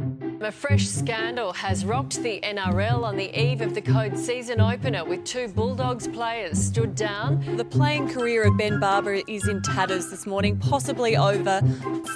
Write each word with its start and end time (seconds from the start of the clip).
Thank 0.00 0.14
you. 0.22 0.29
A 0.42 0.50
fresh 0.50 0.86
scandal 0.86 1.52
has 1.52 1.84
rocked 1.84 2.22
the 2.22 2.40
NRL 2.40 3.02
on 3.02 3.16
the 3.16 3.38
eve 3.38 3.60
of 3.60 3.74
the 3.74 3.82
code 3.82 4.16
season 4.16 4.58
opener 4.58 5.04
with 5.04 5.22
two 5.26 5.48
Bulldogs 5.48 6.08
players 6.08 6.58
stood 6.58 6.94
down. 6.94 7.44
The 7.58 7.64
playing 7.64 8.08
career 8.08 8.44
of 8.44 8.56
Ben 8.56 8.80
Barba 8.80 9.30
is 9.30 9.48
in 9.48 9.60
tatters 9.60 10.08
this 10.08 10.26
morning, 10.26 10.56
possibly 10.56 11.14
over. 11.14 11.60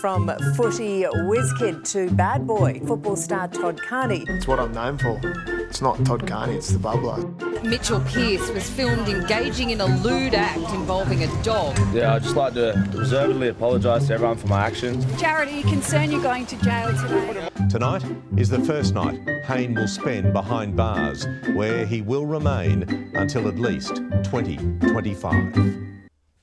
From 0.00 0.32
footy 0.56 1.04
whiz 1.26 1.52
kid 1.58 1.84
to 1.87 2.10
bad 2.12 2.46
boy, 2.46 2.80
football 2.87 3.16
star 3.16 3.46
Todd 3.46 3.79
Carney. 3.82 4.25
It's 4.27 4.48
what 4.48 4.59
I'm 4.59 4.72
known 4.72 4.96
for. 4.96 5.20
It's 5.68 5.82
not 5.82 6.02
Todd 6.06 6.27
Carney, 6.27 6.54
it's 6.54 6.70
the 6.70 6.79
bubbler. 6.79 7.62
Mitchell 7.62 8.00
Pearce 8.00 8.48
was 8.50 8.70
filmed 8.70 9.06
engaging 9.06 9.68
in 9.68 9.82
a 9.82 9.86
lewd 10.02 10.34
act 10.34 10.72
involving 10.72 11.25
a 11.25 11.43
dog. 11.43 11.79
Yeah, 11.93 12.14
I'd 12.14 12.22
just 12.22 12.36
like 12.36 12.54
to 12.54 12.72
reservedly 12.95 13.48
apologise 13.48 14.06
to 14.06 14.14
everyone 14.14 14.38
for 14.38 14.46
my 14.46 14.64
actions. 14.64 15.04
Jarryd, 15.20 15.48
are 15.48 15.56
you 15.56 15.62
concerned 15.64 16.11
you're 16.11 16.22
going 16.22 16.46
to 16.46 16.56
jail 16.62 16.88
today? 16.96 17.50
Tonight 17.68 18.14
is 18.37 18.49
the 18.49 18.61
first 18.61 18.95
night 18.95 19.21
Hayne 19.45 19.75
will 19.75 19.89
spend 19.89 20.32
behind 20.32 20.77
bars, 20.77 21.27
where 21.55 21.86
he 21.86 22.00
will 22.03 22.27
remain 22.27 22.82
until 23.14 23.49
at 23.49 23.59
least 23.59 23.96
2025. 24.25 25.85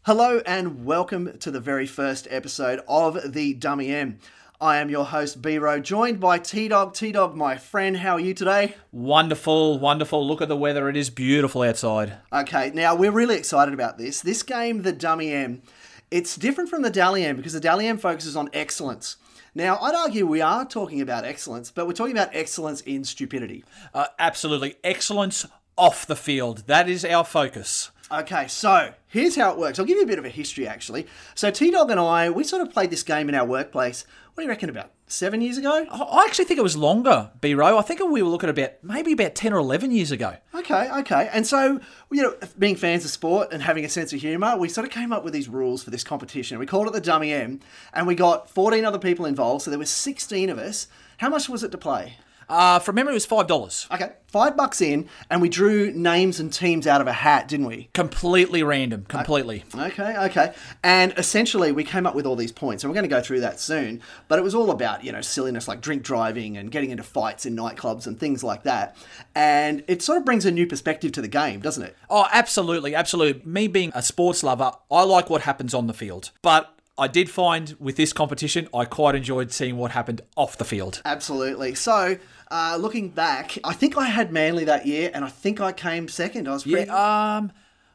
Hello 0.03 0.41
and 0.45 0.85
welcome 0.85 1.38
to 1.38 1.52
the 1.52 1.59
very 1.59 1.85
first 1.85 2.27
episode 2.29 2.81
of 2.88 3.34
the 3.34 3.53
Dummy 3.53 3.91
M. 3.93 4.20
I 4.59 4.77
am 4.77 4.89
your 4.89 5.05
host 5.05 5.41
B 5.41 5.57
Row, 5.57 5.79
joined 5.79 6.20
by 6.20 6.38
T 6.38 6.67
Dog. 6.67 6.93
T 6.93 7.12
Dog, 7.12 7.35
my 7.35 7.57
friend, 7.57 7.98
how 7.98 8.13
are 8.13 8.20
you 8.20 8.34
today? 8.34 8.76
Wonderful, 8.91 9.79
wonderful. 9.79 10.27
Look 10.27 10.41
at 10.41 10.49
the 10.49 10.55
weather; 10.55 10.88
it 10.88 10.95
is 10.95 11.09
beautiful 11.09 11.63
outside. 11.63 12.17
Okay, 12.31 12.71
now 12.73 12.93
we're 12.93 13.12
really 13.12 13.38
excited 13.38 13.73
about 13.73 13.98
this. 13.98 14.21
This 14.21 14.43
game, 14.43 14.84
the 14.84 14.91
Dummy 14.91 15.31
M, 15.31 15.63
it's 16.12 16.35
different 16.35 16.70
from 16.70 16.84
the 16.84 16.90
Dally 16.90 17.26
M 17.26 17.38
because 17.38 17.53
the 17.53 17.59
Dally 17.59 17.88
M 17.88 17.98
focuses 17.98 18.35
on 18.35 18.49
excellence. 18.53 19.17
Now, 19.53 19.77
I'd 19.79 19.95
argue 19.95 20.25
we 20.25 20.39
are 20.39 20.65
talking 20.65 21.01
about 21.01 21.25
excellence, 21.25 21.71
but 21.71 21.85
we're 21.85 21.93
talking 21.93 22.15
about 22.15 22.29
excellence 22.33 22.79
in 22.81 23.03
stupidity. 23.03 23.65
Uh, 23.93 24.05
absolutely, 24.17 24.75
excellence 24.83 25.45
off 25.77 26.05
the 26.05 26.15
field. 26.15 26.63
That 26.67 26.87
is 26.87 27.03
our 27.03 27.26
focus. 27.26 27.91
Okay, 28.12 28.48
so 28.49 28.93
here's 29.07 29.37
how 29.37 29.51
it 29.51 29.57
works. 29.57 29.79
I'll 29.79 29.85
give 29.85 29.98
you 29.98 30.04
a 30.04 30.07
bit 30.07 30.20
of 30.20 30.26
a 30.26 30.29
history 30.29 30.67
actually. 30.67 31.07
So 31.34 31.49
T 31.49 31.71
Dog 31.71 31.90
and 31.91 31.99
I, 31.99 32.29
we 32.29 32.43
sort 32.43 32.62
of 32.62 32.73
played 32.73 32.90
this 32.90 33.04
game 33.04 33.29
in 33.29 33.35
our 33.35 33.45
workplace. 33.45 34.05
What 34.34 34.41
do 34.41 34.43
you 34.43 34.49
reckon 34.49 34.70
about 34.70 34.91
seven 35.07 35.40
years 35.40 35.57
ago? 35.57 35.85
I 35.90 36.26
actually 36.27 36.45
think 36.45 36.57
it 36.57 36.63
was 36.63 36.76
longer, 36.76 37.32
B 37.39 37.54
Row. 37.54 37.77
I 37.77 37.84
think 37.84 38.01
we 38.01 38.21
were 38.21 38.29
looking 38.29 38.49
about 38.49 38.71
maybe 38.84 39.13
about 39.13 39.35
ten 39.35 39.54
or 39.54 39.59
eleven 39.59 39.91
years 39.91 40.12
ago. 40.12 40.35
Okay, 40.54 40.91
okay. 40.99 41.29
And 41.32 41.48
so, 41.48 41.79
you 42.12 42.21
know, 42.21 42.35
being 42.59 42.76
fans 42.76 43.05
of 43.05 43.12
sport 43.12 43.54
and 43.54 43.62
having 43.62 43.85
a 43.85 43.89
sense 43.89 44.12
of 44.12 44.20
humour, 44.20 44.57
we 44.57 44.67
sort 44.67 44.85
of 44.85 44.91
came 44.91 45.13
up 45.13 45.23
with 45.23 45.34
these 45.34 45.48
rules 45.48 45.82
for 45.82 45.89
this 45.89 46.04
competition. 46.04 46.59
We 46.59 46.65
called 46.65 46.87
it 46.87 46.93
the 46.93 47.01
Dummy 47.01 47.32
M, 47.32 47.62
and 47.93 48.07
we 48.07 48.15
got 48.15 48.49
14 48.49 48.84
other 48.84 48.99
people 48.99 49.26
involved, 49.26 49.63
so 49.63 49.71
there 49.71 49.79
were 49.79 49.85
16 49.85 50.49
of 50.49 50.57
us. 50.57 50.87
How 51.20 51.29
much 51.29 51.48
was 51.48 51.63
it 51.63 51.71
to 51.71 51.77
play? 51.77 52.17
Uh, 52.52 52.80
from 52.80 52.96
memory, 52.96 53.13
it 53.13 53.16
was 53.16 53.26
five 53.26 53.48
dollars. 53.48 53.88
Okay, 53.90 54.12
five 54.27 54.57
bucks 54.57 54.82
in, 54.82 55.07
and 55.30 55.41
we 55.41 55.48
drew 55.48 55.91
names 55.94 56.38
and 56.38 56.52
teams 56.52 56.85
out 56.85 56.99
of 56.99 57.07
a 57.07 57.13
hat, 57.13 57.48
didn't 57.48 57.66
we? 57.66 57.90
Completely 57.94 58.62
random, 58.62 59.05
completely. 59.07 59.63
Okay, 59.74 60.18
okay. 60.26 60.54
And 60.84 61.13
essentially, 61.18 61.72
we 61.72 61.85
came 61.85 62.05
up 62.05 62.13
with 62.13 62.26
all 62.26 62.35
these 62.35 62.52
points, 62.52 62.84
and 62.84 62.91
we're 62.91 62.96
going 62.96 63.10
to 63.10 63.16
go 63.16 63.22
through 63.22 63.40
that 63.40 63.62
soon. 63.62 64.02
But 64.28 64.38
it 64.38 64.41
was 64.41 64.53
all 64.53 64.69
about, 64.69 65.06
you 65.06 65.13
know, 65.13 65.22
silliness 65.22 65.69
like 65.69 65.79
drink 65.79 66.03
driving 66.03 66.57
and 66.57 66.69
getting 66.69 66.91
into 66.91 67.03
fights 67.03 67.46
in 67.46 67.56
nightclubs 67.56 68.06
and 68.06 68.19
things 68.19 68.44
like 68.44 68.63
that. 68.63 68.97
And 69.34 69.84
it 69.88 70.02
sort 70.02 70.18
of 70.18 70.25
brings 70.25 70.46
a 70.46 70.52
new 70.52 70.68
perspective 70.68 71.13
to 71.13 71.22
the 71.22 71.29
game, 71.29 71.62
doesn't 71.62 71.84
it? 71.84 71.96
Oh, 72.09 72.28
absolutely, 72.34 72.94
absolutely. 72.94 73.41
Me 73.50 73.69
being 73.69 73.94
a 73.96 74.02
sports 74.02 74.44
lover, 74.44 74.74
I 74.91 75.03
like 75.03 75.29
what 75.29 75.44
happens 75.44 75.74
on 75.74 75.88
the 75.88 75.94
field. 75.94 76.31
But 76.41 76.78
I 76.97 77.07
did 77.07 77.29
find 77.29 77.75
with 77.79 77.95
this 77.95 78.13
competition, 78.13 78.67
I 78.73 78.85
quite 78.85 79.16
enjoyed 79.16 79.51
seeing 79.51 79.78
what 79.78 79.91
happened 79.91 80.22
off 80.35 80.57
the 80.57 80.66
field. 80.66 81.01
Absolutely. 81.06 81.73
So, 81.75 82.17
uh, 82.51 82.78
looking 82.79 83.09
back, 83.09 83.57
I 83.63 83.73
think 83.73 83.97
I 83.97 84.06
had 84.06 84.31
Manly 84.31 84.66
that 84.66 84.85
year, 84.85 85.09
and 85.13 85.23
I 85.23 85.29
think 85.29 85.61
I 85.61 85.72
came 85.72 86.07
second. 86.07 86.47
I 86.47 86.51
was 86.51 86.63
pretty. 86.63 86.88
Yeah, 86.88 87.38
um, 87.38 87.51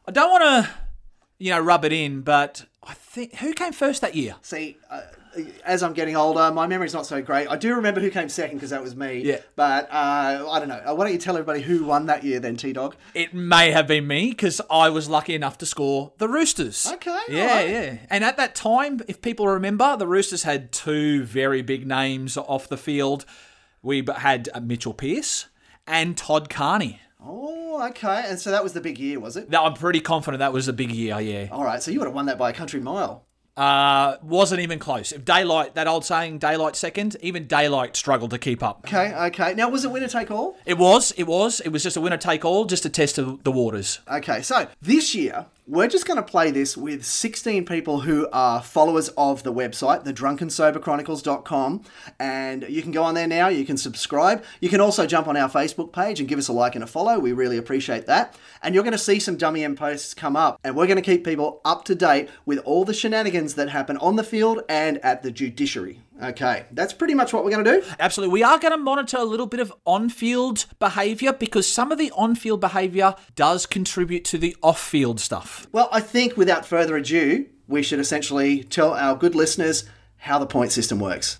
I 0.07 0.11
don't 0.11 0.31
want 0.31 0.65
to, 0.65 0.71
you 1.37 1.51
know, 1.51 1.59
rub 1.59 1.85
it 1.85 1.93
in, 1.93 2.21
but 2.21 2.65
I 2.87 2.93
think 2.93 3.35
who 3.35 3.53
came 3.53 3.73
first 3.73 4.01
that 4.01 4.15
year? 4.15 4.35
See, 4.41 4.77
uh, 4.89 5.01
as 5.65 5.83
I'm 5.83 5.93
getting 5.93 6.15
older, 6.15 6.51
my 6.51 6.67
memory's 6.67 6.93
not 6.93 7.05
so 7.05 7.21
great. 7.21 7.47
I 7.49 7.57
do 7.57 7.75
remember 7.75 7.99
who 7.99 8.09
came 8.09 8.29
second 8.29 8.57
because 8.57 8.69
that 8.69 8.81
was 8.81 8.95
me. 8.95 9.19
Yeah. 9.19 9.39
But 9.55 9.89
uh, 9.91 10.47
I 10.49 10.59
don't 10.59 10.69
know. 10.69 10.81
Why 10.95 11.05
don't 11.05 11.13
you 11.13 11.19
tell 11.19 11.35
everybody 11.35 11.61
who 11.61 11.83
won 11.83 12.05
that 12.05 12.23
year 12.23 12.39
then, 12.39 12.55
T 12.55 12.71
Dog? 12.71 12.95
It 13.13 13.33
may 13.33 13.71
have 13.71 13.87
been 13.87 14.07
me 14.07 14.29
because 14.29 14.61
I 14.71 14.89
was 14.89 15.09
lucky 15.09 15.35
enough 15.35 15.57
to 15.59 15.65
score 15.65 16.13
the 16.17 16.29
Roosters. 16.29 16.87
Okay. 16.93 17.19
Yeah, 17.27 17.41
alright. 17.41 17.69
yeah. 17.69 17.97
And 18.09 18.23
at 18.23 18.37
that 18.37 18.55
time, 18.55 19.01
if 19.07 19.21
people 19.21 19.47
remember, 19.47 19.97
the 19.97 20.07
Roosters 20.07 20.43
had 20.43 20.71
two 20.71 21.23
very 21.23 21.61
big 21.61 21.85
names 21.85 22.37
off 22.37 22.69
the 22.69 22.77
field. 22.77 23.25
We 23.81 24.05
had 24.17 24.49
uh, 24.53 24.61
Mitchell 24.61 24.93
Pearce 24.93 25.47
and 25.85 26.17
Todd 26.17 26.49
Carney. 26.49 27.01
Oh, 27.23 27.66
okay. 27.85 28.23
And 28.25 28.39
so 28.39 28.51
that 28.51 28.63
was 28.63 28.73
the 28.73 28.81
big 28.81 28.99
year, 28.99 29.19
was 29.19 29.37
it? 29.37 29.49
No, 29.49 29.63
I'm 29.63 29.73
pretty 29.73 30.01
confident 30.01 30.39
that 30.39 30.53
was 30.53 30.65
the 30.65 30.73
big 30.73 30.91
year, 30.91 31.19
yeah. 31.19 31.47
All 31.51 31.63
right. 31.63 31.81
So 31.81 31.91
you 31.91 31.99
would 31.99 32.05
have 32.05 32.15
won 32.15 32.25
that 32.27 32.37
by 32.37 32.49
a 32.49 32.53
country 32.53 32.79
mile. 32.79 33.23
Uh, 33.55 34.17
wasn't 34.21 34.61
even 34.61 34.77
close. 34.77 35.11
If 35.11 35.25
daylight, 35.25 35.73
that 35.73 35.87
old 35.87 36.05
saying, 36.05 36.37
daylight 36.37 36.75
second, 36.75 37.17
even 37.21 37.47
daylight 37.47 37.95
struggled 37.95 38.29
to 38.29 38.37
keep 38.37 38.61
up. 38.61 38.81
Okay. 38.85 39.11
Okay. 39.27 39.55
Now, 39.55 39.69
was 39.69 39.83
it 39.83 39.89
winner 39.89 40.07
take 40.07 40.29
all? 40.29 40.55
It 40.65 40.77
was, 40.77 41.11
it 41.17 41.23
was, 41.23 41.59
it 41.61 41.69
was 41.69 41.81
just 41.81 41.97
a 41.97 42.01
winner 42.01 42.17
take 42.17 42.45
all, 42.45 42.65
just 42.65 42.83
to 42.83 42.89
test 42.89 43.15
the 43.15 43.39
the 43.43 43.51
waters. 43.51 43.99
Okay, 44.07 44.43
so 44.43 44.67
this 44.79 45.15
year 45.15 45.47
we're 45.67 45.89
just 45.89 46.07
going 46.07 46.15
to 46.15 46.23
play 46.23 46.49
this 46.49 46.77
with 46.77 47.03
16 47.03 47.65
people 47.65 47.99
who 47.99 48.29
are 48.31 48.63
followers 48.63 49.09
of 49.17 49.43
the 49.43 49.53
website, 49.53 50.05
the 50.05 50.13
drunkensoberchronicles.com. 50.13 51.83
And 52.19 52.65
you 52.69 52.81
can 52.81 52.91
go 52.91 53.03
on 53.03 53.15
there 53.15 53.27
now, 53.27 53.49
you 53.49 53.65
can 53.65 53.75
subscribe. 53.75 54.43
You 54.61 54.69
can 54.69 54.79
also 54.79 55.05
jump 55.05 55.27
on 55.27 55.35
our 55.35 55.49
Facebook 55.49 55.91
page 55.91 56.21
and 56.21 56.29
give 56.29 56.39
us 56.39 56.47
a 56.47 56.53
like 56.53 56.75
and 56.75 56.83
a 56.85 56.87
follow. 56.87 57.19
We 57.19 57.33
really 57.33 57.57
appreciate 57.57 58.05
that. 58.05 58.37
And 58.63 58.73
you're 58.73 58.83
going 58.85 58.93
to 58.93 58.97
see 58.97 59.19
some 59.19 59.35
Dummy 59.35 59.65
M 59.65 59.75
posts 59.75 60.13
come 60.13 60.37
up. 60.37 60.57
And 60.63 60.73
we're 60.73 60.87
going 60.87 60.95
to 60.95 61.01
keep 61.01 61.25
people 61.25 61.59
up 61.65 61.83
to 61.85 61.95
date 61.95 62.29
with 62.45 62.59
all 62.59 62.85
the 62.85 62.93
shenanigans 62.93 63.55
that 63.55 63.69
happen 63.69 63.97
on 63.97 64.15
the 64.15 64.23
field 64.23 64.61
and 64.69 64.99
at 64.99 65.21
the 65.21 65.31
judiciary. 65.31 65.99
Okay, 66.21 66.65
that's 66.71 66.93
pretty 66.93 67.13
much 67.13 67.31
what 67.31 67.43
we're 67.43 67.51
going 67.51 67.63
to 67.63 67.81
do. 67.81 67.87
Absolutely. 67.99 68.33
We 68.33 68.43
are 68.43 68.57
going 68.57 68.71
to 68.71 68.77
monitor 68.77 69.17
a 69.17 69.23
little 69.23 69.45
bit 69.45 69.59
of 69.59 69.71
on 69.85 70.09
field 70.09 70.65
behaviour 70.79 71.31
because 71.31 71.71
some 71.71 71.91
of 71.91 71.97
the 71.97 72.11
on 72.15 72.35
field 72.35 72.59
behaviour 72.59 73.15
does 73.35 73.65
contribute 73.65 74.25
to 74.25 74.37
the 74.37 74.55
off 74.63 74.81
field 74.81 75.19
stuff. 75.19 75.67
Well, 75.71 75.89
I 75.91 75.99
think 75.99 76.35
without 76.35 76.65
further 76.65 76.97
ado, 76.97 77.45
we 77.67 77.83
should 77.83 77.99
essentially 77.99 78.63
tell 78.63 78.93
our 78.93 79.15
good 79.15 79.35
listeners 79.35 79.83
how 80.17 80.39
the 80.39 80.47
point 80.47 80.71
system 80.71 80.99
works. 80.99 81.39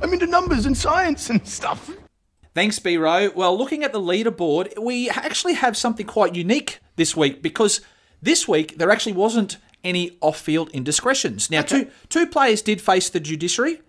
I'm 0.00 0.12
into 0.12 0.26
numbers 0.26 0.64
and 0.64 0.76
science 0.76 1.28
and 1.28 1.46
stuff. 1.46 1.90
Thanks, 2.54 2.78
B 2.78 2.96
Row. 2.96 3.30
Well, 3.34 3.56
looking 3.56 3.84
at 3.84 3.92
the 3.92 4.00
leaderboard, 4.00 4.78
we 4.80 5.10
actually 5.10 5.54
have 5.54 5.76
something 5.76 6.06
quite 6.06 6.34
unique 6.34 6.80
this 6.96 7.14
week 7.14 7.42
because 7.42 7.82
this 8.22 8.48
week 8.48 8.78
there 8.78 8.90
actually 8.90 9.12
wasn't 9.12 9.58
any 9.84 10.16
off 10.22 10.40
field 10.40 10.70
indiscretions. 10.72 11.50
Now, 11.50 11.62
two, 11.62 11.90
two 12.08 12.26
players 12.26 12.62
did 12.62 12.80
face 12.80 13.10
the 13.10 13.20
judiciary. 13.20 13.82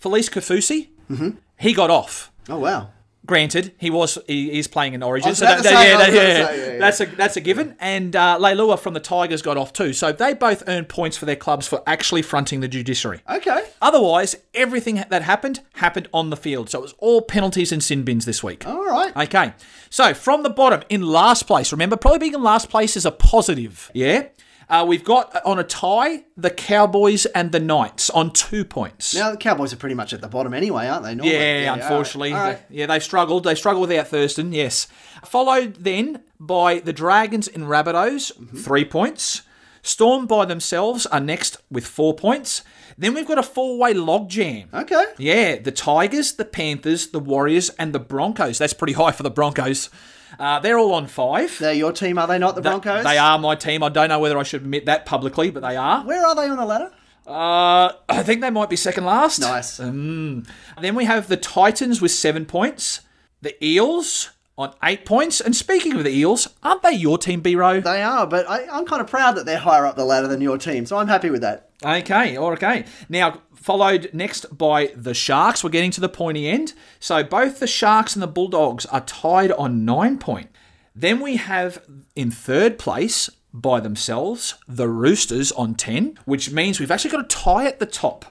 Felise 0.00 0.30
Kaufusi, 0.30 1.36
he 1.58 1.72
got 1.72 1.90
off. 1.90 2.30
Oh, 2.48 2.58
wow. 2.58 2.90
Granted, 3.26 3.74
he 3.78 3.90
was 3.90 4.18
he 4.26 4.58
is 4.58 4.66
playing 4.66 4.94
in 4.94 5.02
Origin, 5.04 5.34
so 5.34 5.44
about 5.46 5.62
that, 5.62 5.72
yeah, 5.86 5.96
that- 5.98 6.12
yeah, 6.12 6.46
say, 6.46 6.58
yeah, 6.66 6.72
yeah. 6.72 6.78
that's 6.78 7.00
a 7.00 7.06
that's 7.06 7.36
a 7.36 7.40
given. 7.40 7.76
And 7.78 8.16
uh, 8.16 8.38
Leilua 8.40 8.78
from 8.78 8.94
the 8.94 8.98
Tigers 8.98 9.40
got 9.42 9.56
off 9.58 9.72
too, 9.74 9.92
so 9.92 10.10
they 10.10 10.32
both 10.34 10.64
earned 10.66 10.88
points 10.88 11.16
for 11.18 11.26
their 11.26 11.36
clubs 11.36 11.68
for 11.68 11.82
actually 11.86 12.22
fronting 12.22 12.58
the 12.60 12.66
judiciary. 12.66 13.20
Okay. 13.30 13.62
Otherwise, 13.82 14.36
everything 14.54 15.04
that 15.10 15.22
happened 15.22 15.60
happened 15.74 16.08
on 16.14 16.30
the 16.30 16.36
field, 16.36 16.70
so 16.70 16.78
it 16.78 16.82
was 16.82 16.94
all 16.98 17.20
penalties 17.20 17.70
and 17.72 17.84
sin 17.84 18.02
bins 18.04 18.24
this 18.24 18.42
week. 18.42 18.66
All 18.66 18.84
right. 18.86 19.14
Okay, 19.16 19.52
so 19.90 20.12
from 20.14 20.42
the 20.42 20.50
bottom, 20.50 20.82
in 20.88 21.02
last 21.02 21.46
place, 21.46 21.70
remember, 21.72 21.96
probably 21.96 22.18
being 22.20 22.34
in 22.34 22.42
last 22.42 22.68
place 22.70 22.96
is 22.96 23.04
a 23.04 23.12
positive. 23.12 23.90
Yeah? 23.94 24.28
Uh, 24.70 24.84
we've 24.86 25.04
got 25.04 25.34
uh, 25.34 25.40
on 25.44 25.58
a 25.58 25.64
tie 25.64 26.24
the 26.36 26.48
Cowboys 26.50 27.26
and 27.26 27.50
the 27.52 27.58
Knights 27.60 28.08
on 28.10 28.30
two 28.30 28.64
points. 28.64 29.14
Now 29.14 29.30
the 29.32 29.36
Cowboys 29.36 29.72
are 29.72 29.76
pretty 29.76 29.96
much 29.96 30.12
at 30.12 30.20
the 30.20 30.28
bottom 30.28 30.54
anyway, 30.54 30.86
aren't 30.86 31.02
they? 31.04 31.14
Normally? 31.14 31.34
yeah, 31.36 31.70
all 31.70 31.76
right. 31.76 31.82
unfortunately. 31.82 32.32
All 32.32 32.38
right. 32.40 32.58
Yeah, 32.70 32.86
they 32.86 33.00
struggled. 33.00 33.44
They 33.44 33.54
struggled 33.56 33.88
without 33.88 34.08
Thurston, 34.08 34.52
yes. 34.52 34.86
Followed 35.24 35.74
then 35.84 36.22
by 36.38 36.78
the 36.78 36.92
Dragons 36.92 37.48
and 37.48 37.64
Rabbitohs, 37.64 38.32
Mm-hmm. 38.38 38.56
three 38.58 38.84
points. 38.84 39.42
Storm 39.82 40.26
by 40.26 40.44
themselves 40.44 41.06
are 41.06 41.20
next 41.20 41.56
with 41.70 41.86
four 41.86 42.14
points. 42.14 42.62
Then 42.98 43.14
we've 43.14 43.26
got 43.26 43.38
a 43.38 43.42
four 43.42 43.78
way 43.78 43.94
logjam. 43.94 44.72
Okay. 44.72 45.04
Yeah, 45.18 45.58
the 45.58 45.72
Tigers, 45.72 46.32
the 46.32 46.44
Panthers, 46.44 47.08
the 47.08 47.20
Warriors, 47.20 47.70
and 47.70 47.92
the 47.92 47.98
Broncos. 47.98 48.58
That's 48.58 48.72
pretty 48.72 48.94
high 48.94 49.12
for 49.12 49.22
the 49.22 49.30
Broncos. 49.30 49.90
Uh, 50.38 50.58
they're 50.60 50.78
all 50.78 50.94
on 50.94 51.06
five. 51.06 51.58
They're 51.58 51.72
your 51.72 51.92
team, 51.92 52.18
are 52.18 52.26
they 52.26 52.38
not? 52.38 52.54
The 52.54 52.62
Broncos. 52.62 53.04
They 53.04 53.18
are 53.18 53.38
my 53.38 53.54
team. 53.54 53.82
I 53.82 53.88
don't 53.88 54.08
know 54.08 54.18
whether 54.18 54.38
I 54.38 54.42
should 54.42 54.62
admit 54.62 54.86
that 54.86 55.04
publicly, 55.06 55.50
but 55.50 55.60
they 55.60 55.76
are. 55.76 56.02
Where 56.04 56.24
are 56.24 56.34
they 56.34 56.48
on 56.48 56.56
the 56.56 56.64
ladder? 56.64 56.92
Uh, 57.26 57.92
I 58.08 58.22
think 58.22 58.40
they 58.40 58.50
might 58.50 58.70
be 58.70 58.76
second 58.76 59.04
last. 59.04 59.40
Nice. 59.40 59.78
Mm. 59.78 60.48
Then 60.80 60.94
we 60.94 61.04
have 61.04 61.28
the 61.28 61.36
Titans 61.36 62.00
with 62.00 62.10
seven 62.10 62.46
points, 62.46 63.00
the 63.42 63.62
Eels 63.64 64.30
on 64.60 64.74
eight 64.84 65.06
points. 65.06 65.40
And 65.40 65.56
speaking 65.56 65.94
of 65.94 66.04
the 66.04 66.10
Eels, 66.10 66.46
aren't 66.62 66.82
they 66.82 66.92
your 66.92 67.16
team, 67.16 67.40
B 67.40 67.56
Row? 67.56 67.80
They 67.80 68.02
are, 68.02 68.26
but 68.26 68.48
I, 68.48 68.66
I'm 68.68 68.84
kind 68.84 69.00
of 69.00 69.08
proud 69.08 69.36
that 69.36 69.46
they're 69.46 69.58
higher 69.58 69.86
up 69.86 69.96
the 69.96 70.04
ladder 70.04 70.28
than 70.28 70.42
your 70.42 70.58
team, 70.58 70.84
so 70.84 70.98
I'm 70.98 71.08
happy 71.08 71.30
with 71.30 71.40
that. 71.40 71.70
Okay, 71.82 72.36
or 72.36 72.52
okay. 72.52 72.84
Now, 73.08 73.40
followed 73.54 74.10
next 74.12 74.56
by 74.56 74.92
the 74.94 75.14
Sharks. 75.14 75.64
We're 75.64 75.70
getting 75.70 75.90
to 75.92 76.00
the 76.00 76.10
pointy 76.10 76.46
end. 76.46 76.74
So 76.98 77.24
both 77.24 77.58
the 77.58 77.66
Sharks 77.66 78.14
and 78.14 78.22
the 78.22 78.26
Bulldogs 78.26 78.84
are 78.86 79.00
tied 79.00 79.50
on 79.52 79.86
nine 79.86 80.18
point. 80.18 80.50
Then 80.94 81.20
we 81.20 81.36
have 81.36 81.82
in 82.14 82.30
third 82.30 82.78
place 82.78 83.30
by 83.54 83.80
themselves 83.80 84.56
the 84.68 84.88
Roosters 84.88 85.52
on 85.52 85.74
10, 85.74 86.18
which 86.26 86.50
means 86.50 86.78
we've 86.78 86.90
actually 86.90 87.10
got 87.10 87.24
a 87.24 87.28
tie 87.28 87.64
at 87.64 87.78
the 87.78 87.86
top. 87.86 88.26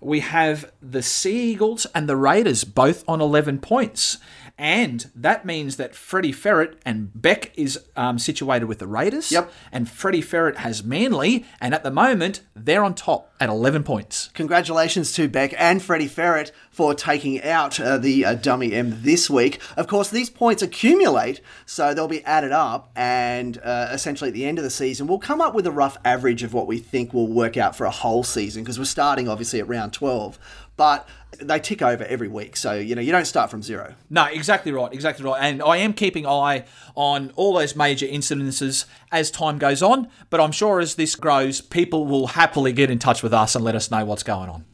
We 0.00 0.20
have 0.20 0.72
the 0.80 1.02
Sea 1.02 1.52
Eagles 1.52 1.86
and 1.94 2.08
the 2.08 2.16
Raiders 2.16 2.64
both 2.64 3.04
on 3.08 3.20
11 3.20 3.58
points. 3.58 4.18
And 4.58 5.08
that 5.14 5.46
means 5.46 5.76
that 5.76 5.94
Freddie 5.94 6.32
Ferret 6.32 6.78
and 6.84 7.10
Beck 7.14 7.56
is 7.56 7.78
um, 7.96 8.18
situated 8.18 8.66
with 8.66 8.80
the 8.80 8.88
Raiders. 8.88 9.30
Yep. 9.30 9.52
And 9.70 9.88
Freddie 9.88 10.20
Ferret 10.20 10.58
has 10.58 10.82
Manly. 10.82 11.44
And 11.60 11.72
at 11.72 11.84
the 11.84 11.92
moment, 11.92 12.40
they're 12.56 12.82
on 12.82 12.94
top 12.94 13.32
at 13.40 13.48
11 13.48 13.84
points. 13.84 14.30
Congratulations 14.34 15.12
to 15.12 15.28
Beck 15.28 15.54
and 15.56 15.80
Freddie 15.80 16.08
Ferret 16.08 16.50
for 16.70 16.94
taking 16.94 17.42
out 17.42 17.78
uh, 17.78 17.98
the 17.98 18.24
uh, 18.24 18.34
dummy 18.34 18.72
M 18.72 19.02
this 19.02 19.30
week. 19.30 19.60
Of 19.76 19.86
course, 19.86 20.10
these 20.10 20.30
points 20.30 20.62
accumulate, 20.62 21.40
so 21.66 21.94
they'll 21.94 22.08
be 22.08 22.24
added 22.24 22.52
up, 22.52 22.90
and 22.96 23.58
uh, 23.62 23.88
essentially 23.92 24.28
at 24.28 24.34
the 24.34 24.46
end 24.46 24.58
of 24.58 24.64
the 24.64 24.70
season, 24.70 25.06
we'll 25.06 25.18
come 25.18 25.40
up 25.40 25.54
with 25.54 25.66
a 25.66 25.72
rough 25.72 25.96
average 26.04 26.42
of 26.42 26.52
what 26.52 26.66
we 26.66 26.78
think 26.78 27.12
will 27.12 27.28
work 27.28 27.56
out 27.56 27.76
for 27.76 27.84
a 27.84 27.90
whole 27.90 28.24
season 28.24 28.62
because 28.62 28.78
we're 28.78 28.84
starting 28.84 29.28
obviously 29.28 29.60
at 29.60 29.68
round 29.68 29.92
12. 29.92 30.38
But 30.76 31.08
they 31.40 31.60
tick 31.60 31.82
over 31.82 32.04
every 32.04 32.28
week, 32.28 32.56
so 32.56 32.74
you 32.74 32.94
know 32.94 33.02
you 33.02 33.12
don't 33.12 33.26
start 33.26 33.50
from 33.50 33.62
zero. 33.62 33.94
No, 34.10 34.24
exactly 34.24 34.72
right, 34.72 34.92
exactly 34.92 35.24
right. 35.24 35.38
And 35.40 35.62
I 35.62 35.76
am 35.78 35.92
keeping 35.92 36.26
eye 36.26 36.64
on 36.94 37.32
all 37.36 37.54
those 37.54 37.76
major 37.76 38.06
incidences 38.06 38.86
as 39.12 39.30
time 39.30 39.58
goes 39.58 39.82
on. 39.82 40.08
But 40.30 40.40
I'm 40.40 40.52
sure 40.52 40.80
as 40.80 40.94
this 40.94 41.14
grows, 41.14 41.60
people 41.60 42.06
will 42.06 42.28
happily 42.28 42.72
get 42.72 42.90
in 42.90 42.98
touch 42.98 43.22
with 43.22 43.32
us 43.32 43.54
and 43.54 43.64
let 43.64 43.74
us 43.74 43.90
know 43.90 44.04
what's 44.04 44.22
going 44.22 44.48
on. 44.48 44.64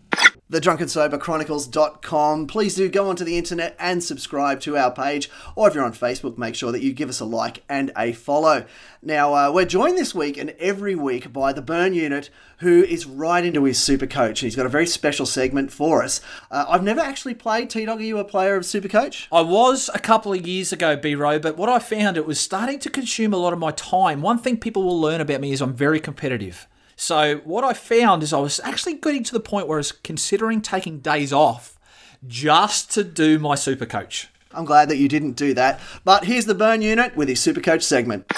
thedrunkensoberchronicles.com. 0.51 2.47
Please 2.47 2.75
do 2.75 2.89
go 2.89 3.09
onto 3.09 3.25
the 3.25 3.39
internet 3.39 3.75
and 3.79 4.05
subscribe 4.05 4.61
to 4.61 4.77
our 4.77 4.91
page, 4.91 5.31
or 5.57 5.69
if 5.69 5.75
you're 5.75 5.85
on 5.85 5.93
Facebook, 5.93 6.37
make 6.37 6.55
sure 6.55 6.71
that 6.71 6.83
you 6.83 6.93
give 6.93 7.09
us 7.09 7.21
a 7.21 7.25
like 7.25 7.63
and 7.69 7.91
a 7.97 8.13
follow. 8.13 8.67
Now, 9.03 9.35
uh, 9.35 9.51
we're 9.53 9.65
joined 9.65 9.99
this 9.99 10.15
week 10.15 10.37
and 10.37 10.51
every 10.59 10.95
week 10.95 11.33
by 11.33 11.53
the 11.53 11.63
Bern 11.63 11.95
Unit, 11.95 12.31
who 12.59 12.83
is 12.83 13.07
right 13.07 13.45
into 13.45 13.65
his 13.65 13.79
Super 13.79 14.07
Coach. 14.07 14.43
And 14.43 14.47
he's 14.47 14.57
got 14.57 14.67
a 14.67 14.71
very 14.71 14.87
special 14.87 15.27
segment 15.27 15.73
for 15.73 16.03
us. 16.03 16.21
Uh, 16.51 16.65
I've 16.69 16.83
never 16.83 17.01
actually 17.01 17.35
played 17.35 17.71
T 17.71 17.85
Dog. 17.85 18.01
Are 18.01 18.05
you 18.05 18.19
a 18.19 18.25
player 18.25 18.57
of 18.57 18.65
Super 18.65 18.89
Coach? 18.89 19.29
I 19.33 19.41
was 19.41 19.91
a 19.95 19.99
couple 19.99 20.33
of 20.33 20.47
years 20.47 20.73
ago, 20.73 20.97
B 20.97 21.15
Row, 21.15 21.39
but 21.39 21.57
what 21.57 21.69
I 21.69 21.79
found 21.79 22.17
it 22.17 22.27
was 22.27 22.41
starting 22.41 22.79
to 22.81 22.91
consume 22.91 23.33
a 23.33 23.39
lot 23.39 23.53
of 23.53 23.59
my 23.59 23.73
time. 23.73 24.23
One 24.23 24.39
thing 24.39 24.57
people 24.59 24.83
will 24.83 25.01
learn 25.01 25.21
about 25.21 25.41
me 25.41 25.53
is 25.53 25.61
I'm 25.61 25.75
very 25.75 26.01
competitive. 26.01 26.69
So 26.97 27.37
what 27.45 27.65
I 27.65 27.73
found 27.73 28.23
is 28.23 28.33
I 28.33 28.39
was 28.39 28.61
actually 28.61 28.95
getting 28.95 29.25
to 29.25 29.33
the 29.33 29.41
point 29.41 29.67
where 29.67 29.79
I 29.79 29.81
was 29.81 29.93
considering 29.93 30.61
taking 30.61 31.01
days 31.01 31.33
off 31.33 31.79
just 32.27 32.91
to 32.93 33.05
do 33.05 33.39
my 33.39 33.55
super 33.55 33.87
coach. 33.87 34.29
I'm 34.53 34.65
glad 34.65 34.89
that 34.89 34.97
you 34.97 35.09
didn't 35.09 35.33
do 35.33 35.55
that. 35.55 35.81
But 36.05 36.25
here's 36.25 36.47
the 36.47 36.55
Bern 36.55 36.81
Unit 36.81 37.17
with 37.17 37.29
his 37.29 37.41
Super 37.41 37.61
Coach 37.61 37.83
segment. 37.83 38.29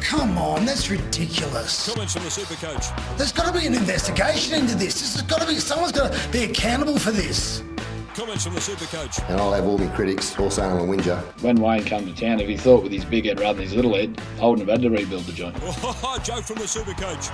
Come 0.00 0.38
on, 0.38 0.64
that's 0.64 0.88
ridiculous. 0.88 1.88
Comments 1.88 2.12
from 2.12 2.22
the 2.22 2.30
super 2.30 2.54
coach. 2.54 2.86
There's 3.18 3.32
got 3.32 3.52
to 3.52 3.58
be 3.60 3.66
an 3.66 3.74
investigation 3.74 4.54
into 4.54 4.74
this. 4.76 4.94
This 5.00 5.14
has 5.16 5.22
got 5.22 5.40
to 5.42 5.46
be 5.46 5.56
someone's 5.56 5.92
got 5.92 6.12
to 6.12 6.28
be 6.30 6.44
accountable 6.44 6.98
for 6.98 7.10
this. 7.10 7.62
Comments 8.14 8.42
from 8.42 8.54
the 8.54 8.60
super 8.60 8.86
coach. 8.86 9.18
And 9.28 9.38
I'll 9.40 9.52
have 9.52 9.66
all 9.66 9.76
my 9.76 9.88
critics 9.88 10.38
all 10.38 10.50
saying 10.50 10.72
I'm 10.72 10.78
a 10.78 10.84
whinger. 10.86 11.16
When 11.40 11.56
Wayne 11.60 11.84
came 11.84 12.06
to 12.06 12.14
town, 12.18 12.40
if 12.40 12.48
he 12.48 12.56
thought 12.56 12.82
with 12.82 12.92
his 12.92 13.04
big 13.04 13.26
head 13.26 13.38
rather 13.38 13.58
than 13.58 13.64
his 13.64 13.74
little 13.74 13.94
head, 13.94 14.20
I 14.40 14.46
wouldn't 14.46 14.66
have 14.68 14.80
had 14.80 14.82
to 14.88 14.90
rebuild 14.96 15.24
the 15.24 15.32
joint. 15.32 15.56
Oh, 15.62 16.18
joke 16.24 16.44
from 16.44 16.56
the 16.56 16.68
super 16.68 16.94
coach. 16.94 17.28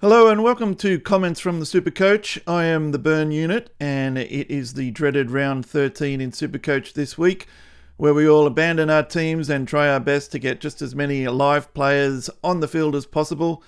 Hello 0.00 0.28
and 0.28 0.44
welcome 0.44 0.76
to 0.76 1.00
Comments 1.00 1.40
from 1.40 1.58
the 1.58 1.66
Super 1.66 1.90
Coach. 1.90 2.38
I 2.46 2.66
am 2.66 2.92
the 2.92 3.00
Bern 3.00 3.32
Unit, 3.32 3.74
and 3.80 4.16
it 4.16 4.48
is 4.48 4.74
the 4.74 4.92
dreaded 4.92 5.32
round 5.32 5.66
13 5.66 6.20
in 6.20 6.30
Super 6.30 6.58
Coach 6.58 6.94
this 6.94 7.18
week, 7.18 7.48
where 7.96 8.14
we 8.14 8.28
all 8.28 8.46
abandon 8.46 8.90
our 8.90 9.02
teams 9.02 9.50
and 9.50 9.66
try 9.66 9.88
our 9.88 9.98
best 9.98 10.30
to 10.30 10.38
get 10.38 10.60
just 10.60 10.80
as 10.80 10.94
many 10.94 11.26
live 11.26 11.74
players 11.74 12.30
on 12.44 12.60
the 12.60 12.68
field 12.68 12.94
as 12.94 13.06
possible. 13.06 13.60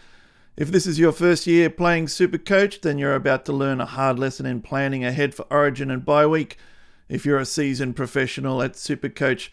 If 0.57 0.71
this 0.71 0.87
is 0.87 1.01
your 1.01 1.11
first 1.11 1.49
year 1.49 1.69
playing 1.69 2.07
Super 2.07 2.39
Coach, 2.39 2.83
then 2.83 2.97
you're 2.97 3.17
about 3.17 3.45
to 3.47 3.53
learn 3.53 3.81
a 3.81 3.87
hard 3.87 4.17
lesson 4.17 4.47
in 4.47 4.63
planning 4.63 5.05
ahead 5.05 5.35
for 5.35 5.47
Origin 5.51 5.91
and 5.91 6.05
bye 6.05 6.29
week. 6.29 6.59
If 7.09 7.27
you're 7.27 7.41
a 7.41 7.45
seasoned 7.45 7.97
professional 7.97 8.63
at 8.63 8.77
Super 8.77 9.09
Coach, 9.09 9.53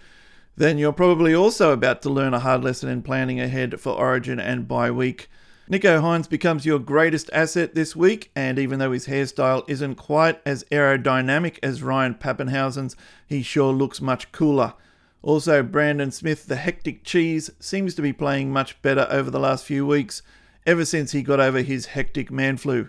then 0.55 0.77
you're 0.77 0.93
probably 0.93 1.33
also 1.33 1.71
about 1.71 2.03
to 2.03 2.11
learn 2.11 2.35
a 2.35 2.39
hard 2.39 2.63
lesson 2.63 2.87
in 2.87 3.01
planning 3.01 3.39
ahead 3.39 3.79
for 3.79 3.93
Origin 3.93 4.39
and 4.39 4.67
bye 4.67 4.91
week. 4.91 5.27
Nicho 5.69 5.99
Hynes 5.99 6.29
becomes 6.29 6.65
your 6.65 6.79
greatest 6.79 7.29
asset 7.33 7.75
this 7.75 7.93
week, 7.93 8.31
and 8.33 8.57
even 8.57 8.79
though 8.79 8.93
his 8.93 9.07
hairstyle 9.07 9.65
isn't 9.67 9.95
quite 9.95 10.39
as 10.45 10.63
aerodynamic 10.71 11.59
as 11.61 11.83
Ryan 11.83 12.15
Papenhuyzen's, 12.15 12.95
he 13.27 13.43
sure 13.43 13.73
looks 13.73 13.99
much 13.99 14.31
cooler. 14.31 14.75
Also, 15.21 15.61
Brandon 15.63 16.09
Smith, 16.09 16.45
the 16.45 16.55
hectic 16.55 17.03
cheese, 17.03 17.49
seems 17.59 17.95
to 17.95 18.01
be 18.01 18.13
playing 18.13 18.49
much 18.49 18.81
better 18.81 19.07
over 19.09 19.29
the 19.29 19.41
last 19.41 19.65
few 19.65 19.85
weeks, 19.85 20.21
ever 20.65 20.85
since 20.85 21.11
he 21.11 21.21
got 21.21 21.41
over 21.41 21.59
his 21.61 21.87
hectic 21.87 22.31
man 22.31 22.55
flu. 22.55 22.87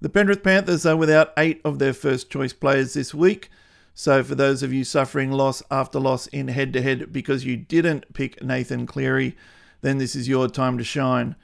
The 0.00 0.08
Penrith 0.08 0.42
Panthers 0.42 0.86
are 0.86 0.96
without 0.96 1.34
eight 1.36 1.60
of 1.66 1.78
their 1.78 1.92
first 1.92 2.30
choice 2.30 2.54
players 2.54 2.94
this 2.94 3.12
week, 3.12 3.50
so 3.92 4.24
for 4.24 4.34
those 4.34 4.62
of 4.62 4.72
you 4.72 4.84
suffering 4.84 5.30
loss 5.30 5.62
after 5.70 6.00
loss 6.00 6.28
in 6.28 6.48
head 6.48 6.72
to 6.72 6.80
head 6.80 7.12
because 7.12 7.44
you 7.44 7.58
didn't 7.58 8.14
pick 8.14 8.42
Nathan 8.42 8.86
Cleary, 8.86 9.36
then 9.82 9.98
this 9.98 10.16
is 10.16 10.28
your 10.28 10.48
time 10.48 10.78
to 10.78 10.84
shine. 10.84 11.36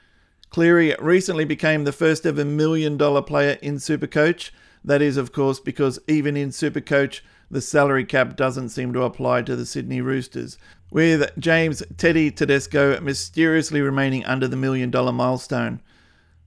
Cleary 0.51 0.93
recently 0.99 1.45
became 1.45 1.85
the 1.85 1.93
first 1.93 2.25
ever 2.25 2.43
million 2.43 2.97
dollar 2.97 3.21
player 3.21 3.57
in 3.61 3.75
Supercoach. 3.75 4.51
That 4.83 5.01
is, 5.01 5.15
of 5.15 5.31
course, 5.31 5.61
because 5.61 5.97
even 6.09 6.35
in 6.35 6.49
Supercoach, 6.49 7.21
the 7.49 7.61
salary 7.61 8.03
cap 8.03 8.35
doesn't 8.35 8.69
seem 8.69 8.91
to 8.91 9.03
apply 9.03 9.43
to 9.43 9.55
the 9.55 9.65
Sydney 9.65 10.01
Roosters, 10.01 10.57
with 10.91 11.31
James 11.39 11.81
Teddy 11.95 12.31
Tedesco 12.31 12.99
mysteriously 12.99 13.79
remaining 13.79 14.25
under 14.25 14.45
the 14.45 14.57
million 14.57 14.91
dollar 14.91 15.13
milestone. 15.13 15.81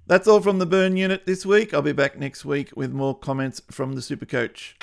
That's 0.06 0.28
all 0.28 0.40
from 0.40 0.58
the 0.58 0.66
Bern 0.66 0.98
Unit 0.98 1.24
this 1.24 1.46
week. 1.46 1.72
I'll 1.72 1.80
be 1.80 1.92
back 1.92 2.18
next 2.18 2.44
week 2.44 2.72
with 2.76 2.92
more 2.92 3.16
comments 3.16 3.62
from 3.70 3.94
the 3.94 4.02
Supercoach. 4.02 4.74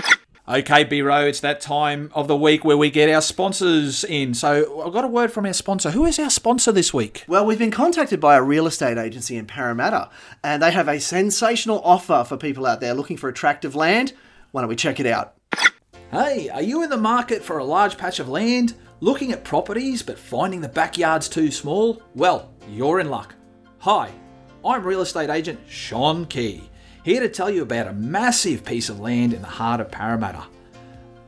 Okay, 0.50 0.84
B 0.84 1.04
Row, 1.04 1.24
it's 1.26 1.40
that 1.42 1.62
time 1.62 2.10
of 2.16 2.28
the 2.28 2.36
week 2.36 2.66
where 2.66 2.76
we 2.76 2.90
get 2.90 3.08
our 3.10 3.22
sponsors 3.22 4.04
in. 4.04 4.34
So 4.34 4.82
I've 4.82 4.92
got 4.92 5.06
a 5.06 5.08
word 5.08 5.32
from 5.32 5.46
our 5.46 5.54
sponsor. 5.54 5.92
Who 5.92 6.04
is 6.06 6.18
our 6.18 6.32
sponsor 6.32 6.72
this 6.72 6.92
week? 6.92 7.24
Well, 7.28 7.46
we've 7.46 7.60
been 7.60 7.70
contacted 7.70 8.20
by 8.20 8.36
a 8.36 8.42
real 8.42 8.66
estate 8.66 8.98
agency 8.98 9.38
in 9.38 9.46
Parramatta, 9.46 10.10
and 10.44 10.62
they 10.62 10.72
have 10.72 10.88
a 10.88 11.00
sensational 11.00 11.80
offer 11.84 12.26
for 12.28 12.38
people 12.38 12.66
out 12.66 12.82
there 12.82 12.96
looking 12.96 13.18
for 13.18 13.30
attractive 13.30 13.76
land. 13.76 14.14
Why 14.52 14.62
don't 14.62 14.70
we 14.70 14.76
check 14.76 15.00
it 15.00 15.06
out? 15.06 15.36
Hey, 16.12 16.50
are 16.50 16.64
you 16.64 16.82
in 16.82 16.90
the 16.90 16.98
market 16.98 17.44
for 17.44 17.60
a 17.60 17.64
large 17.64 17.96
patch 17.96 18.20
of 18.20 18.28
land, 18.28 18.74
looking 19.00 19.32
at 19.32 19.44
properties 19.44 20.02
but 20.02 20.18
finding 20.18 20.62
the 20.62 20.70
backyards 20.70 21.30
too 21.30 21.52
small? 21.52 22.02
Well, 22.16 22.52
you're 22.68 23.00
in 23.00 23.12
luck. 23.12 23.36
Hi, 23.78 24.10
I'm 24.66 24.84
real 24.84 25.02
estate 25.02 25.30
agent 25.30 25.60
Sean 25.70 26.26
Key 26.26 26.71
here 27.04 27.20
to 27.20 27.30
tell 27.30 27.50
you 27.50 27.64
about 27.64 27.88
a 27.88 27.94
massive 27.94 28.64
piece 28.64 28.90
of 28.90 29.00
land 29.00 29.34
in 29.34 29.42
the 29.42 29.48
heart 29.48 29.82
of 29.82 29.90
Parramatta. 29.92 30.44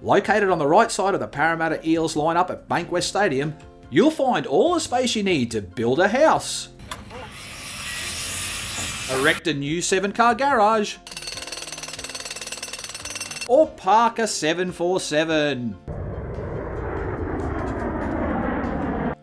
Located 0.01 0.49
on 0.49 0.59
the 0.59 0.67
right 0.67 0.91
side 0.91 1.13
of 1.13 1.19
the 1.19 1.27
Parramatta 1.27 1.87
Eels 1.87 2.15
lineup 2.15 2.49
at 2.49 2.67
Bankwest 2.67 3.03
Stadium, 3.03 3.55
you'll 3.89 4.11
find 4.11 4.45
all 4.45 4.73
the 4.73 4.79
space 4.79 5.15
you 5.15 5.23
need 5.23 5.49
to 5.51 5.61
build 5.61 5.99
a 5.99 6.07
house, 6.07 6.69
erect 9.11 9.47
a 9.47 9.53
new 9.53 9.81
7 9.81 10.11
car 10.11 10.35
garage, 10.35 10.97
or 13.47 13.67
park 13.67 14.19
a 14.19 14.27
747. 14.27 15.75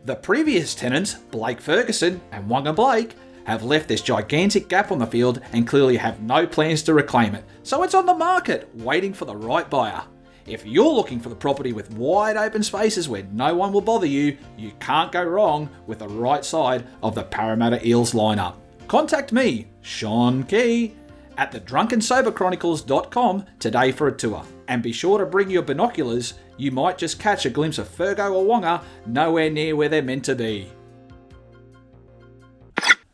The 0.05 0.17
previous 0.17 0.75
tenants, 0.75 1.15
Blake 1.15 1.61
Ferguson 1.61 2.21
and 2.33 2.51
Waqa 2.51 2.75
Blake, 2.75 3.15
have 3.51 3.63
left 3.63 3.89
this 3.89 4.01
gigantic 4.01 4.69
gap 4.69 4.93
on 4.93 4.99
the 4.99 5.07
field 5.07 5.41
and 5.53 5.67
clearly 5.67 5.97
have 5.97 6.23
no 6.23 6.47
plans 6.47 6.83
to 6.83 6.95
reclaim 6.95 7.35
it. 7.35 7.45
So 7.63 7.83
it's 7.83 7.95
on 7.95 8.07
the 8.07 8.15
market, 8.15 8.69
waiting 8.77 9.13
for 9.13 9.25
the 9.25 9.37
right 9.37 9.69
buyer. 9.69 10.03
If 10.47 10.67
you're 10.67 10.93
looking 10.93 11.21
for 11.21 11.29
the 11.29 11.37
property 11.37 11.73
with 11.73 11.93
wide 11.95 12.37
open 12.37 12.63
spaces 12.63 13.09
where 13.09 13.23
no 13.33 13.55
one 13.55 13.73
will 13.73 13.81
bother 13.81 14.07
you, 14.07 14.37
you 14.57 14.73
can't 14.81 15.13
go 15.13 15.23
wrong 15.23 15.69
with 15.87 16.01
the 16.01 16.09
right 16.09 16.45
side 16.45 16.87
of 17.03 17.15
the 17.15 17.23
Parramatta 17.23 17.87
Eels 17.87 18.13
lineup. 18.13 18.57
Contact 18.89 19.33
me, 19.33 19.69
Sean 19.83 20.43
Key, 20.45 20.97
at 21.37 21.53
thedrunkensoberchronicles.com 21.53 23.47
today 23.59 23.93
for 23.93 24.09
a 24.09 24.13
tour. 24.13 24.45
And 24.69 24.83
be 24.83 24.93
sure 24.93 25.19
to 25.19 25.27
bring 25.27 25.51
your 25.51 25.63
binoculars, 25.63 26.35
you 26.57 26.71
might 26.71 26.99
just 26.99 27.19
catch 27.19 27.47
a 27.47 27.51
glimpse 27.51 27.79
of 27.79 27.89
Fergo 27.89 28.33
or 28.33 28.45
Waqa 28.45 28.83
nowhere 29.07 29.51
near 29.51 29.77
where 29.77 29.89
they're 29.89 30.03
meant 30.03 30.25
to 30.27 30.35
be. 30.35 30.71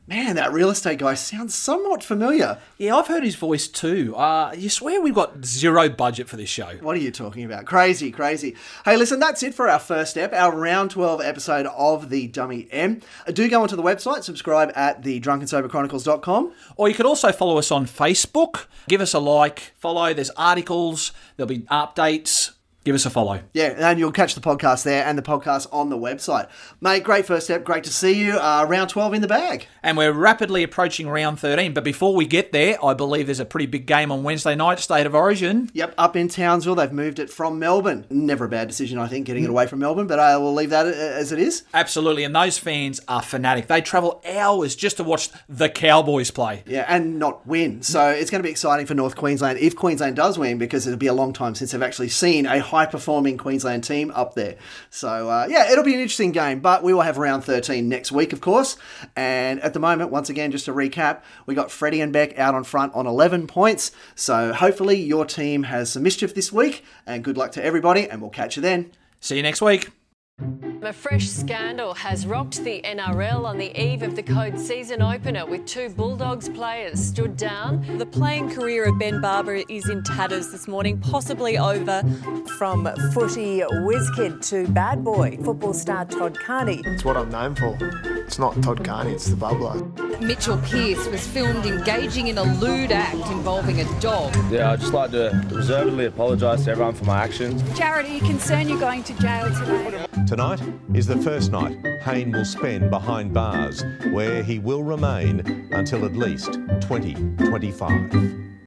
Man, 0.09 0.37
that 0.37 0.53
real 0.53 0.71
estate 0.71 1.01
guy 1.01 1.15
sounds 1.15 1.53
somewhat 1.53 2.05
familiar. 2.05 2.59
Yeah, 2.79 2.95
I've 2.95 3.09
heard 3.09 3.25
his 3.25 3.35
voice 3.35 3.67
too. 3.67 4.15
Uh, 4.15 4.55
you 4.57 4.69
swear 4.69 5.01
we've 5.01 5.13
got 5.13 5.45
zero 5.45 5.89
budget 5.89 6.29
for 6.29 6.37
this 6.37 6.49
show. 6.49 6.77
What 6.81 6.95
are 6.95 7.01
you 7.01 7.11
talking 7.11 7.45
about? 7.45 7.65
Crazy, 7.65 8.13
crazy. 8.13 8.55
Hey, 8.85 8.97
listen, 8.97 9.19
that's 9.19 9.43
it 9.43 9.53
for 9.53 9.69
our 9.69 9.81
first 9.81 10.13
step, 10.13 10.33
our 10.33 10.57
round 10.57 10.93
12 10.93 11.21
episode 11.23 11.67
of 11.67 12.09
the 12.09 12.29
Dummy 12.29 12.69
M. 12.71 13.01
Do 13.33 13.49
go 13.49 13.63
onto 13.63 13.75
the 13.75 13.83
website, 13.83 14.23
subscribe 14.23 14.71
at 14.77 15.03
the 15.03 15.21
drunkensoberchronicles.com. 15.21 16.53
Or 16.77 16.89
you 16.89 16.95
could 16.95 17.07
also 17.07 17.33
follow 17.33 17.59
us 17.59 17.73
on 17.73 17.87
Facebook. 17.87 18.67
Give 18.87 19.01
us 19.01 19.13
a 19.13 19.19
like, 19.19 19.73
follow. 19.77 20.15
There's 20.15 20.31
articles, 20.31 21.11
there'll 21.37 21.49
be 21.49 21.63
updates. 21.63 22.53
Give 22.87 22.95
us 22.95 23.05
a 23.05 23.11
follow. 23.11 23.41
Yeah, 23.53 23.75
and 23.91 23.99
you'll 23.99 24.13
catch 24.13 24.37
the 24.37 24.41
podcast 24.41 24.85
there 24.85 25.05
and 25.05 25.19
the 25.19 25.23
podcast 25.23 25.67
on 25.73 25.91
the 25.91 25.99
website. 25.99 26.49
Mate, 26.81 27.03
great 27.03 27.27
first 27.27 27.47
step. 27.47 27.65
Great 27.65 27.83
to 27.83 27.93
see 27.93 28.13
you. 28.13 28.39
Uh, 28.39 28.65
round 28.69 28.91
12 28.91 29.15
in 29.15 29.23
the 29.23 29.27
bag. 29.27 29.67
And 29.83 29.99
we're 29.99 30.13
rapidly 30.13 30.63
approaching 30.63 31.09
round 31.09 31.41
13. 31.41 31.75
But 31.75 31.83
before 31.83 32.15
we 32.15 32.27
get 32.27 32.53
there, 32.53 32.77
I 32.85 32.95
believe 32.95 33.27
there's 33.27 33.41
a 33.41 33.45
pretty 33.45 33.67
big 33.67 33.87
game 33.87 34.13
on 34.13 34.23
Wednesday 34.23 34.55
night, 34.55 34.79
State 34.79 35.05
of 35.05 35.17
Origin. 35.17 35.69
Yep, 35.75 35.95
up 35.99 36.15
in 36.15 36.29
Townsville. 36.29 36.77
They've 36.77 36.93
moved 36.93 37.19
it 37.19 37.29
from 37.29 37.59
Melbourne. 37.59 38.07
Never 38.09 38.45
a 38.45 38.49
bad 38.49 38.69
decision, 38.69 39.01
I 39.01 39.09
think, 39.09 39.27
getting 39.27 39.43
it 39.43 39.49
mm. 39.49 39.51
away 39.51 39.67
from 39.67 39.81
Melbourne, 39.81 40.07
but 40.07 40.21
uh, 40.21 40.23
I 40.23 40.37
will 40.37 40.55
leave 40.55 40.71
that 40.71 40.87
uh, 40.87 40.91
as 40.91 41.33
it 41.33 41.41
is. 41.41 41.65
Absolutely. 41.75 42.23
And 42.23 42.37
those 42.37 42.57
fans 42.57 43.01
are 43.09 43.21
fanatic. 43.21 43.67
They 43.67 43.81
travel 43.81 44.23
hours 44.25 44.77
just 44.77 44.99
to 44.99 45.03
watch 45.03 45.31
the 45.49 45.69
Cowboys 45.69 46.31
play. 46.31 46.63
Yeah, 46.69 46.85
and 46.87 47.19
not 47.19 47.45
win. 47.49 47.83
So 47.83 48.11
it's 48.11 48.31
going 48.31 48.45
to 48.45 48.47
be 48.47 48.53
exciting 48.53 48.87
for 48.87 48.95
North 48.95 49.17
Queensland 49.17 49.59
if 49.59 49.75
Queensland 49.75 50.15
does 50.15 50.39
win 50.39 50.59
because 50.59 50.87
it'll 50.87 50.97
be 50.97 51.09
a 51.09 51.13
long 51.13 51.33
time 51.33 51.57
since 51.57 51.73
they've 51.73 51.83
actually 51.83 52.11
seen 52.11 52.47
a 52.47 52.61
high 52.61 52.76
performing 52.85 53.39
Queensland 53.39 53.85
team 53.85 54.13
up 54.15 54.35
there. 54.35 54.57
So 54.91 55.31
uh, 55.31 55.47
yeah, 55.49 55.73
it'll 55.73 55.85
be 55.85 55.95
an 55.95 56.01
interesting 56.01 56.33
game, 56.33 56.61
but 56.61 56.83
we 56.83 56.93
will 56.93 57.03
have 57.03 57.17
round 57.17 57.45
13 57.45 57.89
next 57.89 58.13
week, 58.13 58.35
of 58.35 58.41
course. 58.41 58.77
And 59.17 59.61
at 59.61 59.73
the 59.73 59.81
moment, 59.81 60.11
once 60.11 60.29
again, 60.29 60.51
just 60.51 60.67
to 60.67 60.73
recap, 60.73 61.23
we 61.47 61.55
got 61.55 61.71
Freddie 61.71 62.01
and 62.01 62.13
Beck 62.13 62.39
out 62.39 62.55
on 62.55 62.65
front 62.65 62.95
on 62.95 63.07
11 63.07 63.47
points. 63.47 63.93
So 64.15 64.53
hopefully 64.53 65.01
your 65.01 65.25
team 65.25 65.63
has 65.63 65.93
some 65.93 66.03
mischief 66.03 66.35
this 66.35 66.53
week, 66.53 66.85
and 67.07 67.25
good 67.25 67.39
luck 67.39 67.53
to 67.53 67.65
everybody, 67.65 68.11
and 68.11 68.21
we'll 68.21 68.31
catch 68.31 68.57
you 68.57 68.63
then. 68.63 68.91
See 69.21 69.37
you 69.37 69.43
next 69.43 69.63
week. 69.63 69.91
A 70.83 70.93
fresh 70.93 71.27
scandal 71.29 71.95
has 71.95 72.27
rocked 72.27 72.63
the 72.63 72.81
NRL 72.83 73.45
on 73.45 73.59
the 73.59 73.77
eve 73.81 74.03
of 74.03 74.15
the 74.15 74.23
Code 74.23 74.59
season 74.59 75.01
opener 75.01 75.47
with 75.47 75.65
two 75.65 75.89
Bulldogs 75.89 76.49
players 76.49 77.03
stood 77.03 77.37
down. 77.37 77.85
The 77.99 78.07
playing 78.07 78.51
career 78.51 78.85
of 78.85 78.99
Ben 78.99 79.21
Barba 79.21 79.71
is 79.73 79.89
in 79.89 80.05
tatters 80.05 80.53
this 80.53 80.69
morning, 80.69 80.99
possibly 80.99 81.59
over. 81.59 82.03
From 82.59 82.89
footy 83.13 83.63
whiz 83.85 84.11
kid 84.11 84.43
to 84.43 84.69
bad 84.69 85.03
boy, 85.03 85.39
football 85.43 85.75
star 85.75 86.05
Todd 86.05 86.39
Carney. 86.39 86.83
It's 86.85 87.05
what 87.05 87.17
I'm 87.17 87.31
known 87.31 87.55
for. 87.55 87.77
It's 88.05 88.39
not 88.39 88.61
Todd 88.63 88.85
Carney, 88.85 89.13
it's 89.13 89.27
the 89.27 89.37
bubbler. 89.37 90.21
Mitchell 90.21 90.59
Pearce 90.59 91.07
was 91.09 91.27
filmed 91.27 91.67
engaging 91.67 92.29
in 92.29 92.39
a 92.39 92.43
lewd 92.55 92.93
act 92.93 93.15
involving 93.31 93.81
a 93.81 94.01
dog. 94.01 94.35
Yeah, 94.51 94.73
I'd 94.73 94.81
just 94.81 94.93
like 94.93 95.11
to 95.13 95.47
reservedly 95.51 96.07
apologise 96.07 96.65
to 96.65 96.71
everyone 96.71 96.95
for 96.95 97.05
my 97.05 97.23
actions. 97.23 97.63
Jarryd, 97.79 98.05
are 98.05 98.15
you 98.15 98.21
concerned 98.21 98.69
you're 98.69 98.81
going 98.81 99.03
to 99.05 99.15
jail 99.19 99.53
today? 99.55 100.07
Tonight 100.27 100.61
is 100.95 101.07
the 101.07 101.19
first 101.19 101.53
night 101.53 101.77
Hayne 102.03 102.33
will 102.33 102.45
spend 102.45 102.91
behind 102.91 103.33
bars, 103.33 103.85
where 104.11 104.43
he 104.43 104.59
will 104.59 104.83
remain 104.83 105.69
until 105.73 106.05
at 106.05 106.15
least 106.15 106.55
2025. 106.81 108.46